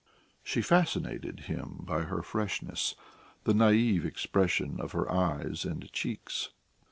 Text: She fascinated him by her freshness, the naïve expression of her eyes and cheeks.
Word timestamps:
She 0.43 0.63
fascinated 0.63 1.41
him 1.41 1.81
by 1.81 2.01
her 2.01 2.23
freshness, 2.23 2.95
the 3.43 3.53
naïve 3.53 4.03
expression 4.03 4.79
of 4.81 4.93
her 4.93 5.07
eyes 5.11 5.63
and 5.63 5.91
cheeks. 5.93 6.49